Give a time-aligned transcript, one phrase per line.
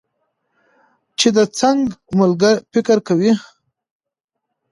[1.19, 3.31] چې د څنګه فکر کوي